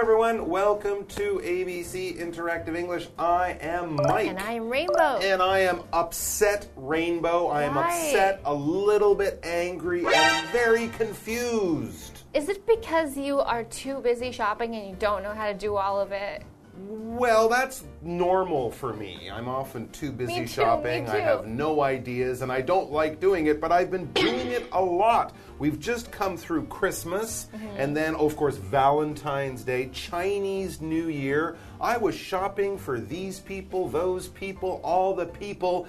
[0.00, 0.48] everyone.
[0.48, 3.08] Welcome to ABC Interactive English.
[3.18, 4.26] I am Mike.
[4.26, 5.18] And I am Rainbow.
[5.22, 7.48] And I am upset, Rainbow.
[7.48, 7.88] I am Why?
[7.88, 12.20] upset, a little bit angry, and very confused.
[12.32, 15.76] Is it because you are too busy shopping and you don't know how to do
[15.76, 16.42] all of it?
[16.84, 19.30] Well, that's normal for me.
[19.32, 21.08] I'm often too busy too, shopping.
[21.08, 24.66] I have no ideas and I don't like doing it, but I've been doing it
[24.72, 25.34] a lot.
[25.58, 27.76] We've just come through Christmas Mm-hmm.
[27.76, 31.56] and then, of course, Valentine's Day, Chinese New Year.
[31.80, 35.86] I was shopping for these people, those people, all the people.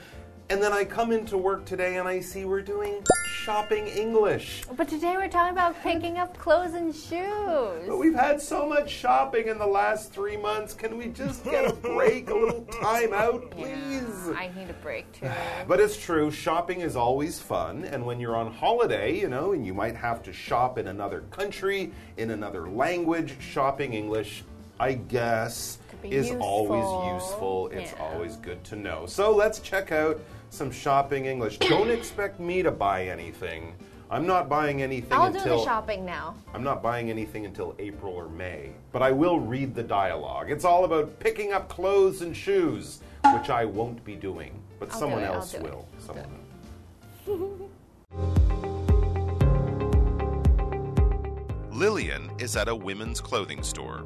[0.50, 3.02] And then I come into work today and I see we're doing
[3.48, 4.64] shopping English.
[4.78, 7.84] But today we're talking about picking up clothes and shoes.
[7.86, 10.74] But we've had so much shopping in the last three months.
[10.74, 13.68] Can we just get a break, a little time out, please?
[14.28, 15.30] Yeah, I need a break too.
[15.68, 17.84] But it's true, shopping is always fun.
[17.84, 21.22] And when you're on holiday, you know, and you might have to shop in another
[21.32, 24.46] country, in another language, shopping English,
[24.80, 27.14] I guess, is always useful.
[27.14, 27.68] useful.
[27.70, 28.04] It's Yeah.
[28.06, 29.06] always good to know.
[29.06, 30.20] So let's check out
[30.54, 31.58] some shopping English.
[31.58, 33.74] Don't expect me to buy anything.
[34.12, 36.36] I'm not buying anything I'll do until the shopping now.
[36.54, 40.52] I'm not buying anything until April or May, but I will read the dialogue.
[40.52, 43.00] It's all about picking up clothes and shoes,
[43.34, 45.88] which I won't be doing, but I'll do someone it, I'll else do will.
[46.08, 46.22] I'll do
[47.26, 47.70] Someone
[51.72, 54.06] Lillian is at a women's clothing store.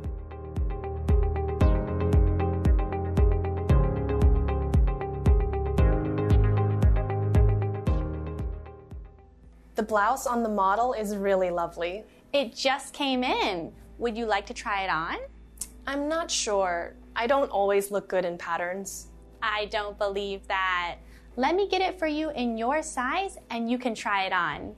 [9.77, 12.03] The blouse on the model is really lovely.
[12.33, 13.71] It just came in.
[13.99, 15.17] Would you like to try it on?
[15.85, 16.95] I'm not sure.
[17.15, 19.09] I don't always look good in patterns.
[19.43, 20.95] I don't believe that.
[21.35, 24.75] Let me get it for you in your size and you can try it on.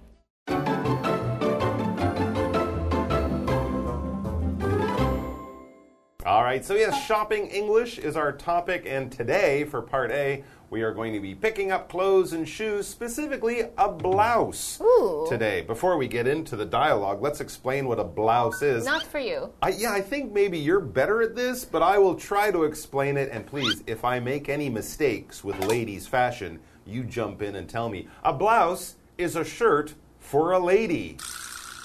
[6.26, 10.82] All right, so yes, shopping English is our topic, and today for part A, we
[10.84, 14.80] are going to be picking up clothes and shoes, specifically a blouse.
[14.82, 15.26] Ooh.
[15.28, 18.86] Today, before we get into the dialogue, let's explain what a blouse is.
[18.86, 19.52] Not for you.
[19.62, 23.18] I, yeah, I think maybe you're better at this, but I will try to explain
[23.18, 23.30] it.
[23.32, 27.90] And please, if I make any mistakes with ladies' fashion, you jump in and tell
[27.90, 28.08] me.
[28.24, 31.18] A blouse is a shirt for a lady.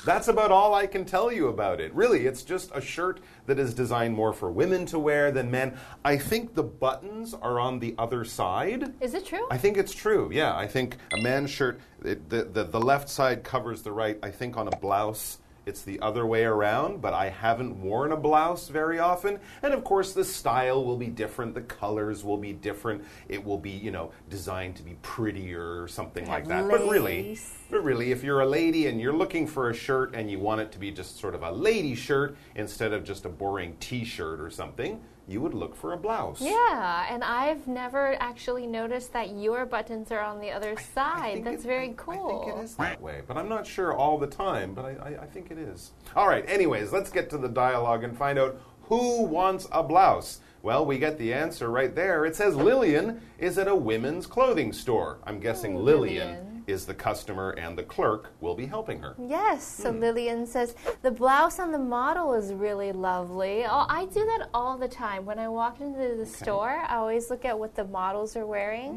[0.04, 1.94] That's about all I can tell you about it.
[1.94, 5.78] Really, it's just a shirt that is designed more for women to wear than men.
[6.04, 8.92] I think the buttons are on the other side.
[9.00, 9.46] Is it true?
[9.50, 10.30] I think it's true.
[10.32, 14.18] Yeah, I think a man's shirt, it, the, the the left side covers the right.
[14.22, 17.00] I think on a blouse, it's the other way around.
[17.00, 21.08] But I haven't worn a blouse very often, and of course the style will be
[21.08, 21.54] different.
[21.54, 23.04] The colors will be different.
[23.28, 26.62] It will be you know designed to be prettier or something like that.
[26.62, 27.38] have But really.
[27.70, 30.60] But really, if you're a lady and you're looking for a shirt and you want
[30.60, 34.04] it to be just sort of a lady shirt instead of just a boring t
[34.04, 36.40] shirt or something, you would look for a blouse.
[36.40, 41.32] yeah, and I've never actually noticed that your buttons are on the other I side.
[41.34, 42.42] think That's it- very I- cool.
[42.42, 44.90] I think it is that way, but I'm not sure all the time, but I,
[44.90, 45.92] I, I think it is.
[46.14, 50.40] All right, anyways, let's get to the dialogue and find out who wants a blouse.
[50.62, 52.24] Well, we get the answer right there.
[52.24, 55.18] It says Lillian is at a women's clothing store.
[55.24, 56.53] I'm guessing Lillian, Lillian.
[56.66, 59.14] Is the customer and the clerk will be helping her.
[59.18, 60.00] Yes, so Hmm.
[60.00, 63.64] Lillian says the blouse on the model is really lovely.
[63.66, 65.24] Oh, I do that all the time.
[65.24, 68.90] When I walk into the store, I always look at what the models are wearing,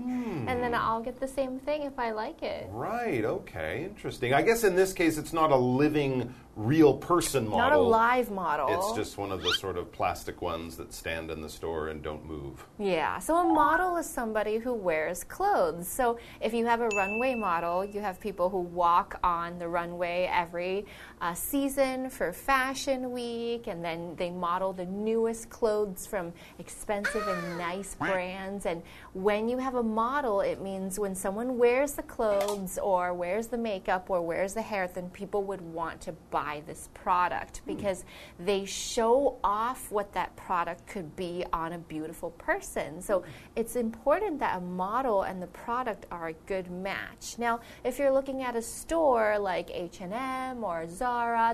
[0.47, 0.61] and Hmm.
[0.61, 2.67] then I'll get the same thing if I like it.
[2.71, 4.33] Right, okay, interesting.
[4.33, 7.57] I guess in this case it's not a living, real person model.
[7.57, 8.67] Not a live model.
[8.69, 12.01] It's just one of the sort of plastic ones that stand in the store and
[12.01, 12.65] don't move.
[12.79, 15.87] Yeah, so a model is somebody who wears clothes.
[15.87, 20.29] So if you have a runway model, you have people who walk on the runway
[20.33, 20.85] every
[21.19, 27.57] uh, season for Fashion Week, and then they model the newest clothes from expensive and
[27.57, 28.67] nice brands.
[28.67, 28.83] And
[29.13, 33.57] when you have a model, it means when someone wears the clothes or wears the
[33.57, 38.05] makeup or wears the hair, then people would want to buy this product because
[38.39, 43.01] they show off what that product could be on a beautiful person.
[43.01, 43.23] So
[43.55, 47.35] it's important that a model and the product are a good match.
[47.39, 51.06] Now, if you're looking at a store like H&M or Zara,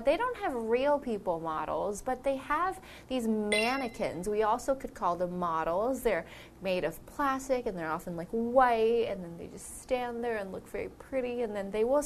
[0.04, 4.28] they don't have real people models, but they have these mannequins.
[4.28, 6.02] We also could call them models.
[6.02, 6.26] They're
[6.62, 10.50] made of plastic and they're often like white and then they just stand there and
[10.50, 12.04] look very pretty and then they will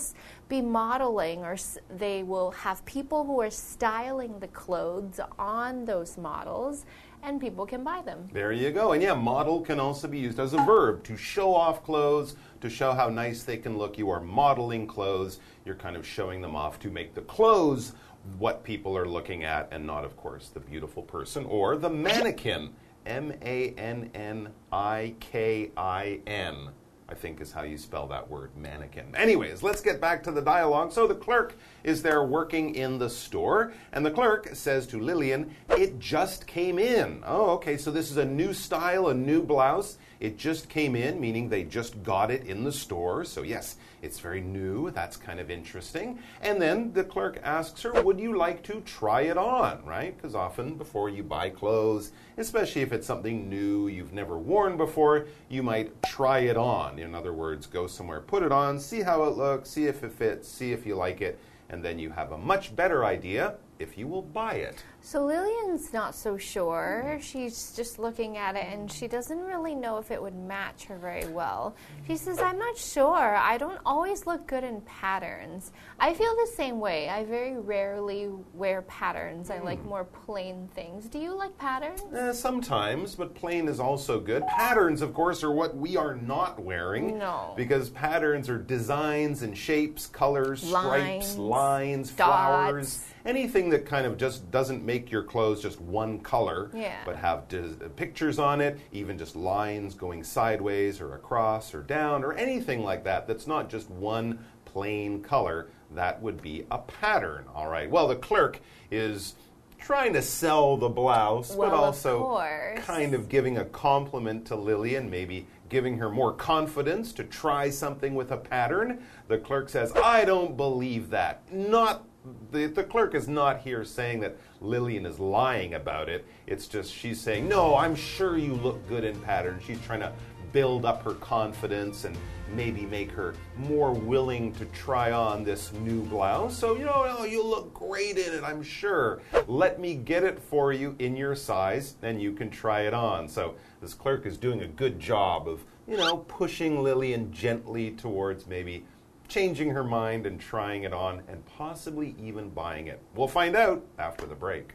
[0.48, 1.56] be modeling or
[1.96, 6.84] they will have people who are styling the clothes on those models
[7.22, 8.28] and people can buy them.
[8.32, 8.92] There you go.
[8.92, 12.70] And yeah, model can also be used as a verb to show off clothes, to
[12.70, 13.98] show how nice they can look.
[13.98, 15.40] You are modeling clothes.
[15.64, 17.92] You're kind of showing them off to make the clothes
[18.38, 22.70] what people are looking at and not, of course, the beautiful person or the mannequin.
[23.06, 26.68] M A N N I K I N.
[27.10, 29.16] I think is how you spell that word, mannequin.
[29.16, 30.92] Anyways, let's get back to the dialogue.
[30.92, 35.54] So the clerk is there working in the store, and the clerk says to Lillian,
[35.70, 37.22] It just came in.
[37.26, 39.96] Oh, okay, so this is a new style, a new blouse.
[40.20, 43.24] It just came in, meaning they just got it in the store.
[43.24, 44.90] So, yes, it's very new.
[44.90, 46.18] That's kind of interesting.
[46.42, 49.84] And then the clerk asks her, Would you like to try it on?
[49.84, 50.16] Right?
[50.16, 55.26] Because often before you buy clothes, especially if it's something new you've never worn before,
[55.48, 56.98] you might try it on.
[56.98, 60.12] In other words, go somewhere, put it on, see how it looks, see if it
[60.12, 61.38] fits, see if you like it,
[61.70, 64.82] and then you have a much better idea if you will buy it.
[65.08, 67.18] So Lillian's not so sure.
[67.22, 70.98] She's just looking at it and she doesn't really know if it would match her
[70.98, 71.74] very well.
[72.06, 73.34] She says, I'm not sure.
[73.34, 75.72] I don't always look good in patterns.
[75.98, 77.08] I feel the same way.
[77.08, 79.48] I very rarely wear patterns.
[79.48, 81.06] I like more plain things.
[81.06, 82.02] Do you like patterns?
[82.14, 84.46] Eh, sometimes, but plain is also good.
[84.46, 87.16] Patterns, of course, are what we are not wearing.
[87.16, 87.54] No.
[87.56, 93.06] Because patterns are designs and shapes, colors, stripes, Lines, lines, flowers.
[93.24, 96.96] Anything that kind of just doesn't make your clothes just one color, Yeah.
[97.04, 97.48] but have
[97.96, 103.04] pictures on it, even just lines going sideways or across or down or anything like
[103.04, 107.44] that that's not just one plain color, that would be a pattern.
[107.54, 107.90] All right.
[107.90, 108.60] Well, the clerk
[108.90, 109.34] is
[109.78, 112.84] trying to sell the blouse, but Well, of also course.
[112.84, 118.14] kind of giving a compliment to Lillian, maybe giving her more confidence to try something
[118.14, 119.02] with a pattern.
[119.28, 121.42] The clerk says, I don't believe that.
[121.52, 122.04] Not
[122.50, 126.26] the, the clerk is not here saying that Lillian is lying about it.
[126.46, 129.60] It's just she's saying, No, I'm sure you look good in pattern.
[129.64, 130.12] She's trying to
[130.52, 132.16] build up her confidence and
[132.54, 136.56] maybe make her more willing to try on this new blouse.
[136.56, 139.20] So, you know, oh, you look great in it, I'm sure.
[139.46, 143.28] Let me get it for you in your size and you can try it on.
[143.28, 148.46] So, this clerk is doing a good job of, you know, pushing Lillian gently towards
[148.46, 148.84] maybe
[149.28, 153.00] changing her mind and trying it on and possibly even buying it.
[153.14, 154.72] We'll find out after the break.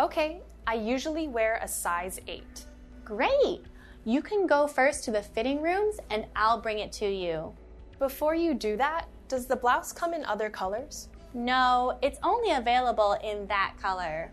[0.00, 2.66] Okay, I usually wear a size 8.
[3.04, 3.62] Great!
[4.04, 7.54] You can go first to the fitting rooms and I'll bring it to you.
[7.98, 11.08] Before you do that, does the blouse come in other colors?
[11.32, 14.30] No, it's only available in that color.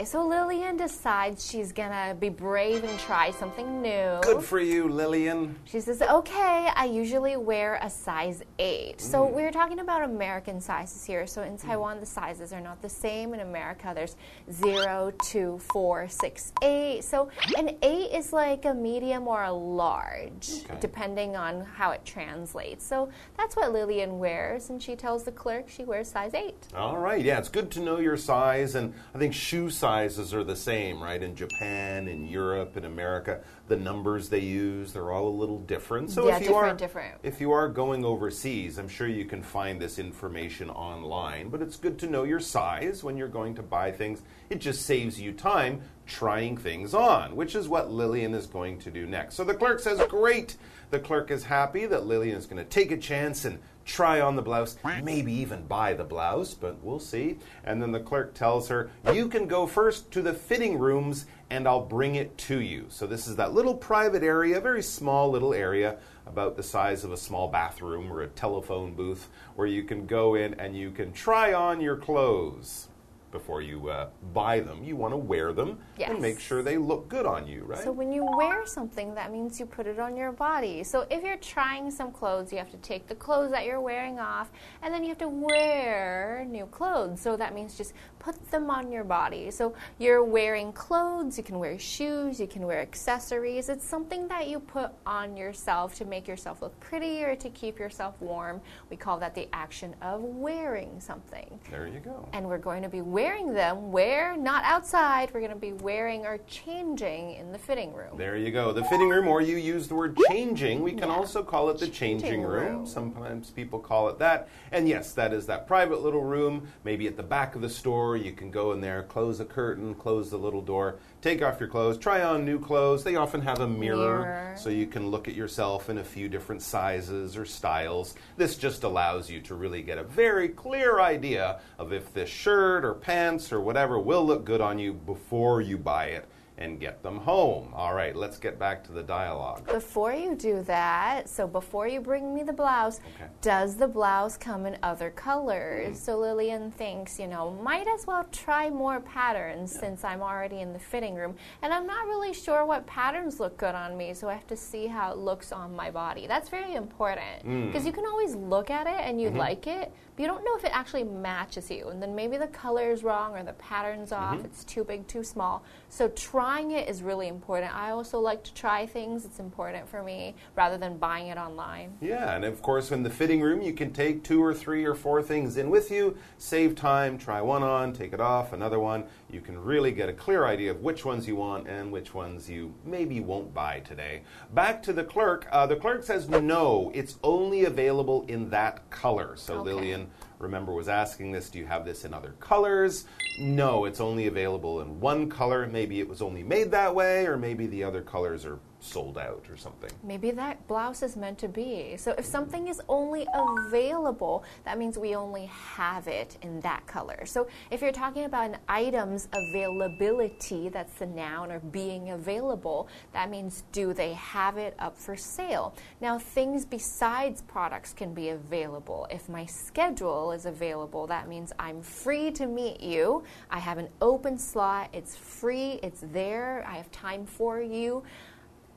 [0.00, 4.18] Okay, so Lillian decides she's gonna be brave and try something new.
[4.22, 5.54] Good for you, Lillian.
[5.66, 8.98] She says, okay, I usually wear a size 8.
[8.98, 9.32] So Mm.
[9.32, 11.26] we're talking about American sizes here.
[11.26, 13.34] So in Taiwan, the sizes are not the same.
[13.34, 14.16] In America, there's
[14.50, 17.04] 0, 2, 4, 6, 8.
[17.04, 20.80] So an 8 is like a medium or a large, Okay.
[20.80, 22.86] depending on how it translates.
[22.86, 26.56] So that's what Lillian wears, and she tells the clerk she wears size 8.
[26.74, 30.44] All right, yeah, it's good to know your size, and I think shoe sizes are
[30.44, 31.20] the same, right?
[31.20, 36.10] In Japan, in Europe, in America, the numbers they use they're all a little different.
[36.10, 37.14] So Yeah, if you are different, different.
[37.24, 41.48] if you are going overseas, I'm sure you can find this information online.
[41.48, 44.22] But it's good to know your size when you're going to buy things.
[44.48, 48.92] It just saves you time trying things on, which is what Lillian is going to
[48.92, 49.34] do next.
[49.34, 50.56] So the clerk says, "Great."
[50.90, 54.36] The clerk is happy that Lillian is going to take a chance and try on
[54.36, 57.38] the blouse, maybe even buy the blouse, but we'll see.
[57.64, 61.66] And then the clerk tells her, You can go first to the fitting rooms and
[61.66, 62.86] I'll bring it to you.
[62.88, 67.10] So this is that little private area, very small little area, about the size of
[67.10, 71.12] a small bathroom or a telephone booth, where you can go in and you can
[71.12, 72.89] try on your clothes.
[73.32, 75.78] Before you uh, buy them, you want to wear them
[76.10, 77.82] and make sure they look good on you, right?
[77.84, 80.82] So when you wear something, that means you put it on your body.
[80.82, 84.18] So if you're trying some clothes, you have to take the clothes that you're wearing
[84.18, 84.50] off,
[84.82, 87.20] and then you have to wear new clothes.
[87.20, 89.50] So that means just put them on your body.
[89.50, 93.68] So you're wearing clothes, you can wear shoes, you can wear accessories.
[93.68, 97.78] It's something that you put on yourself to make yourself look pretty or to keep
[97.78, 98.60] yourself warm.
[98.90, 101.58] We call that the action of wearing something.
[101.70, 102.28] there you go.
[102.32, 104.36] And we're going to be wearing them where?
[104.36, 105.30] Not outside.
[105.32, 108.16] We're going to be wearing or changing in the fitting room.
[108.18, 108.72] There you go.
[108.72, 110.82] The fitting room, or you use the word changing.
[110.82, 111.16] We can Yeah.
[111.16, 112.64] also call it the changing, Changing room.
[112.76, 112.86] room.
[112.86, 114.48] Sometimes people call it that.
[114.72, 118.09] And yes, that is that private little room, maybe at the back of the store.
[118.16, 121.68] You can go in there, close the curtain, close the little door, take off your
[121.68, 123.04] clothes, try on new clothes.
[123.04, 124.54] They often have a mirror, Mirror.
[124.56, 128.14] so you can look at yourself in a few different sizes or styles.
[128.36, 132.84] This just allows you to really get a very clear idea of if this shirt
[132.84, 136.28] or pants or whatever will look good on you before you buy it
[136.60, 137.72] and get them home.
[137.74, 139.66] All right, let's get back to the dialogue.
[139.66, 143.30] Before you do that, so before you bring me the blouse, Okay.
[143.40, 145.96] does the blouse come in other colors?
[145.96, 146.00] Mm.
[146.00, 150.72] So Lillian thinks, you know, might as well try more patterns since I'm already in
[150.72, 151.34] the fitting room.
[151.62, 154.56] And I'm not really sure what patterns look good on me, so I have to
[154.56, 156.26] see how it looks on my body.
[156.26, 157.66] That's very important mm.
[157.66, 159.38] because you can always look at it and you mm-hmm.
[159.38, 161.88] like it, you don't know if it actually matches you.
[161.88, 165.24] And then maybe the color is wrong or the pattern's off, it's too big, too
[165.24, 165.62] small.
[165.88, 167.74] So trying it is really important.
[167.74, 171.96] I also like to try things, it's important for me rather than buying it online.
[172.02, 174.94] Yeah, and of course, in the fitting room, you can take two or three or
[174.94, 179.04] four things in with you, save time, try one on, take it off, another one.
[179.30, 182.50] You can really get a clear idea of which ones you want and which ones
[182.50, 184.22] you maybe won't buy today.
[184.52, 185.46] Back to the clerk.
[185.50, 189.34] Uh, the clerk says no, it's only available in that color.
[189.36, 189.72] So Okay.
[189.72, 190.09] Lillian,
[190.40, 193.04] remember, was asking this do you have this in other colors?
[193.38, 195.66] No, it's only available in one color.
[195.66, 199.44] Maybe it was only made that way, or maybe the other colors are sold out
[199.50, 199.90] or something.
[200.02, 201.96] Maybe that blouse is meant to be.
[201.96, 207.26] So if something is only available, that means we only have it in that color.
[207.26, 213.30] So if you're talking about an item's availability, that's the noun, or being available, that
[213.30, 215.74] means do they have it up for sale?
[216.00, 219.06] Now, things besides products can be available.
[219.10, 223.24] If my schedule is available, that means I'm free to meet you.
[223.50, 228.02] I have an open slot, it's free, it's there, I have time for you.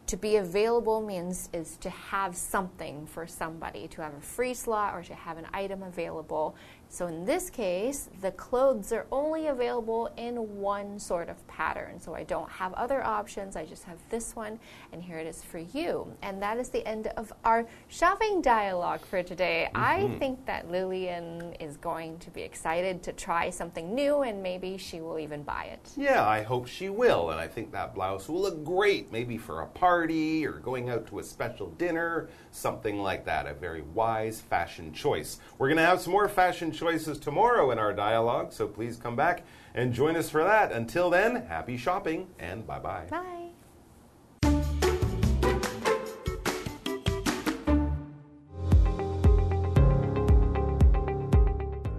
[0.07, 4.93] To be available means is to have something for somebody, to have a free slot
[4.93, 6.55] or to have an item available.
[6.93, 11.99] So in this case, the clothes are only available in one sort of pattern.
[11.99, 14.59] So I don't have other options, I just have this one,
[14.91, 16.15] and here it is for you.
[16.21, 19.71] And that is the end of our shopping dialogue for today.
[19.73, 20.19] I mm-hmm.
[20.19, 25.01] think that Lillian is going to be excited to try something new and maybe she
[25.01, 25.93] will even buy it.
[25.97, 27.31] Yeah, I hope she will.
[27.31, 31.07] And I think that blouse will look great, maybe for a party or going out
[31.07, 33.47] to a special dinner, something like that.
[33.47, 35.39] A very wise fashion choice.
[35.57, 39.15] We're going to have some more fashion choices tomorrow in our dialogue, so please come
[39.15, 39.43] back
[39.73, 40.71] and join us for that.
[40.71, 43.05] Until then, happy shopping and bye bye.
[43.09, 43.49] Bye.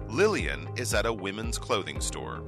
[0.09, 2.41] Lillian is at a women's clothing store.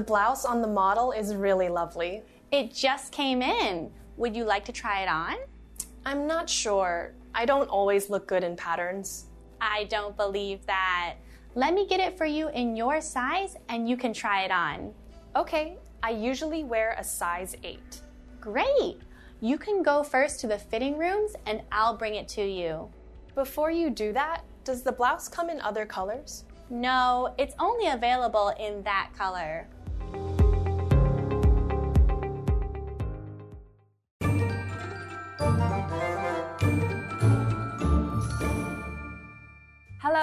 [0.00, 2.22] The blouse on the model is really lovely.
[2.50, 3.90] It just came in.
[4.16, 5.36] Would you like to try it on?
[6.06, 7.12] I'm not sure.
[7.34, 9.26] I don't always look good in patterns.
[9.60, 11.16] I don't believe that.
[11.54, 14.94] Let me get it for you in your size and you can try it on.
[15.36, 18.00] Okay, I usually wear a size 8.
[18.40, 19.02] Great!
[19.42, 22.88] You can go first to the fitting rooms and I'll bring it to you.
[23.34, 26.44] Before you do that, does the blouse come in other colors?
[26.70, 29.66] No, it's only available in that color.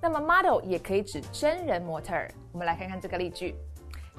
[0.00, 2.30] 那么 model 也可以指真人模特儿。
[2.52, 3.54] 我们来看看这个例句：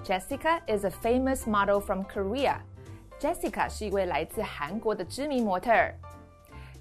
[0.04, 2.58] Jessica is a famous model from Korea.
[3.20, 5.96] Jessica 是一位来自韩国的知名模特儿。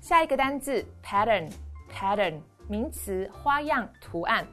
[0.00, 4.46] 下一个单字 pattern，pattern 名词，花样、图案。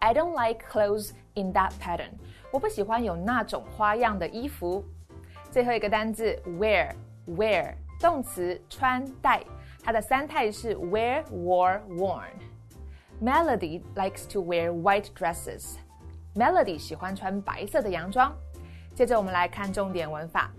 [0.00, 2.10] I don't like clothes in that pattern.
[2.50, 4.84] 我不喜欢有那种花样的衣服。
[5.50, 9.42] 最后一个单字 wear，wear 动词，穿戴，
[9.82, 12.28] 它的三态是 wear、wore、worn。
[13.21, 15.75] Melody likes to wear white dresses.
[16.35, 18.33] Melody 喜欢穿白色的洋装。
[18.95, 20.49] 接着我们来看重点文法。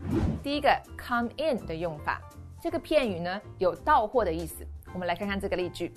[0.42, 2.20] 第一个 come in 的用法，
[2.60, 4.66] 这个片语呢有到货的意思。
[4.92, 5.94] 我们来看看这个例句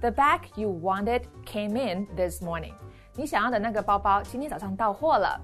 [0.00, 2.72] ：The bag you wanted came in this morning.
[3.14, 5.38] 你想要的那个包包今天早上到货了。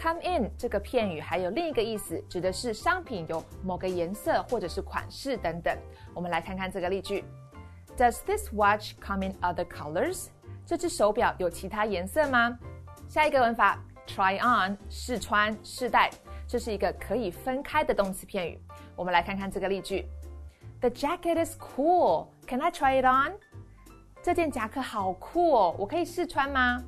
[0.00, 5.76] Come in 这个片语还有另一个意思，指的是商品有某个颜色或者是款式等等。
[6.14, 7.24] 我们来看看这个例句
[7.97, 10.27] ：Does this watch come in other colors？
[10.65, 12.57] 这只手表有其他颜色吗？
[13.07, 13.77] 下一个文法
[14.07, 16.09] try on 试穿试戴，
[16.47, 18.59] 这是一个可以分开的动词片语。
[18.95, 20.05] 我们来看看这个例句
[20.79, 22.27] The jacket is cool.
[22.47, 23.33] Can I try it on?
[24.21, 26.81] 这件夹克好酷哦，我可以试穿吗？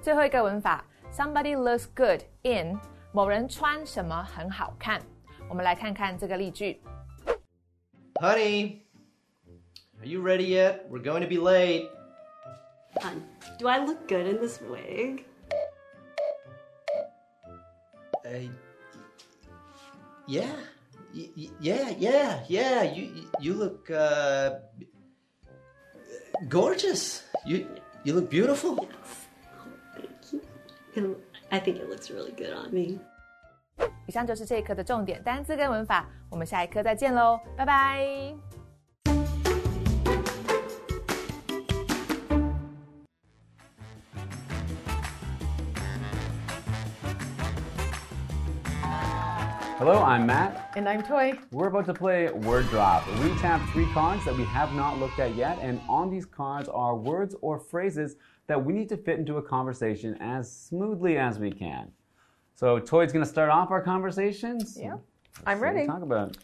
[0.00, 2.78] 最后一个文法，Somebody looks good in
[3.12, 5.00] 某人穿什么很好看。
[5.48, 6.82] 我们来看看这个例句。
[8.14, 8.80] Honey,
[10.00, 10.86] are you ready yet?
[10.90, 11.88] We're going to be late.
[13.00, 13.22] Hon,
[13.58, 15.24] do I look good in this wig?
[18.24, 18.48] Uh,
[20.26, 20.52] yeah,
[21.14, 22.82] Y- y- yeah, yeah, yeah.
[22.82, 24.58] You you- you look uh,
[26.48, 27.22] gorgeous.
[27.46, 27.66] You
[28.04, 28.88] you look beautiful.
[29.94, 30.40] Thank you.
[30.96, 31.14] And
[31.52, 32.98] I think it looks really good on me.
[34.06, 38.57] 以上就是这一课的重点单词跟文法，我们下一课再见喽，拜拜。
[49.79, 50.73] Hello, I'm Matt.
[50.75, 51.39] And I'm Toy.
[51.53, 53.07] We're about to play Word Drop.
[53.23, 56.67] We tap three cards that we have not looked at yet, and on these cards
[56.67, 58.17] are words or phrases
[58.47, 61.93] that we need to fit into a conversation as smoothly as we can.
[62.55, 64.77] So, Toy's going to start off our conversations.
[64.77, 64.95] Yeah.
[64.95, 65.03] Let's
[65.45, 65.87] I'm see what we ready.
[65.87, 66.37] Talk about.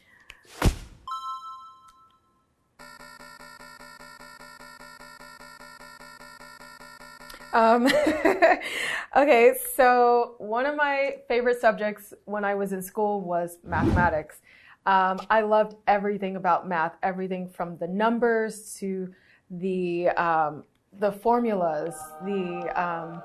[7.56, 7.88] Um,
[9.16, 14.42] okay, so one of my favorite subjects when I was in school was mathematics.
[14.86, 19.12] Um, I loved everything about math, everything from the numbers to
[19.50, 20.65] the um,
[21.00, 21.96] the formulas.
[22.26, 23.24] The um,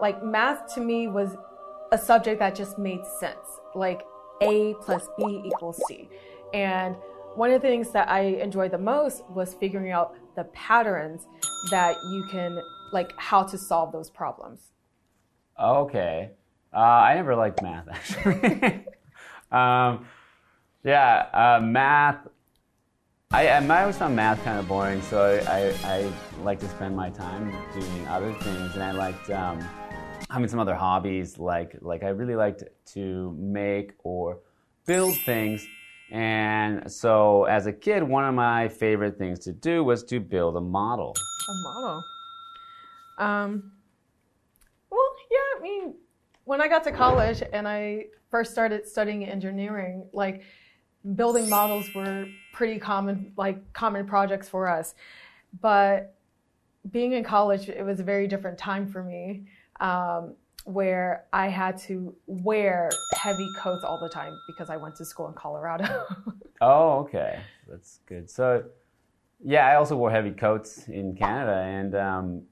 [0.00, 1.36] like math to me was
[1.92, 3.60] a subject that just made sense.
[3.76, 4.02] Like
[4.42, 6.08] A plus B equals C,
[6.52, 6.96] and
[7.36, 11.28] one of the things that I enjoyed the most was figuring out the patterns
[11.70, 12.60] that you can
[12.94, 14.60] like how to solve those problems.
[15.60, 16.30] Okay.
[16.72, 18.86] Uh, I never liked math, actually.
[19.52, 20.06] um,
[20.82, 22.26] yeah, uh, math.
[23.30, 26.96] I, I always found math kind of boring, so I, I, I like to spend
[26.96, 29.60] my time doing other things, and I liked um,
[30.30, 31.38] having some other hobbies.
[31.38, 32.62] Like, like I really liked
[32.94, 34.38] to make or
[34.86, 35.66] build things.
[36.10, 40.56] And so, as a kid, one of my favorite things to do was to build
[40.56, 41.14] a model.
[41.48, 42.04] A model.
[43.18, 43.72] Um,
[44.90, 45.94] well, yeah, I mean,
[46.44, 50.42] when I got to college and I first started studying engineering, like
[51.14, 54.94] building models were pretty common, like common projects for us.
[55.60, 56.14] But
[56.90, 59.46] being in college, it was a very different time for me.
[59.80, 65.04] Um, where I had to wear heavy coats all the time because I went to
[65.04, 66.06] school in Colorado.
[66.60, 67.40] Oh, okay.
[67.68, 68.30] That's good.
[68.30, 68.64] So,
[69.44, 72.42] yeah, I also wore heavy coats in Canada, and um,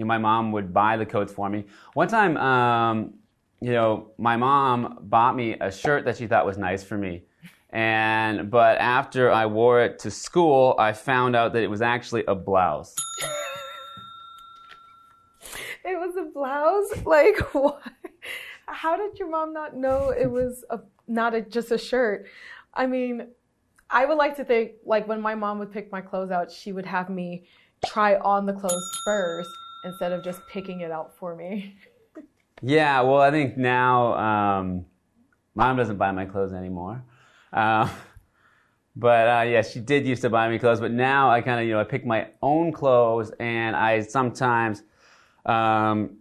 [0.00, 1.64] know, my mom would buy the coats for me.
[1.94, 3.14] One time, um,
[3.60, 7.24] you know, my mom bought me a shirt that she thought was nice for me,
[7.70, 12.24] and but after I wore it to school, I found out that it was actually
[12.26, 12.94] a blouse.
[15.84, 17.04] it was a blouse?
[17.04, 17.36] Like?
[18.70, 22.26] How did your mom not know it was a, not a, just a shirt?
[22.74, 23.28] I mean,
[23.90, 26.72] I would like to think, like, when my mom would pick my clothes out, she
[26.72, 27.44] would have me
[27.86, 29.48] try on the clothes first
[29.88, 31.76] instead of just picking it out for me.
[32.60, 34.84] Yeah, well, I think now um,
[35.54, 37.04] mom doesn't buy my clothes anymore.
[37.52, 37.88] Uh,
[38.96, 41.66] but uh, yeah, she did used to buy me clothes, but now I kind of,
[41.66, 44.82] you know, I pick my own clothes and I sometimes
[45.46, 46.16] um,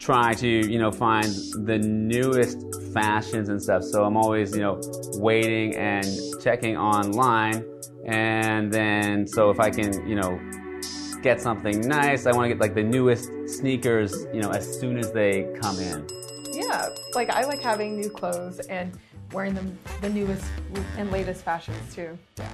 [0.00, 1.32] try to, you know, find
[1.66, 2.58] the newest
[2.92, 3.84] fashions and stuff.
[3.84, 4.80] So I'm always, you know,
[5.18, 6.06] waiting and
[6.42, 7.64] checking online.
[8.06, 10.65] And then, so if I can, you know,
[11.26, 14.96] get something nice, I want to get like the newest sneakers, you know, as soon
[14.96, 16.06] as they come in.
[16.52, 18.96] Yeah, like, I like having new clothes and
[19.32, 20.44] wearing them the newest
[20.96, 22.16] and latest fashions too.
[22.38, 22.48] Yeah.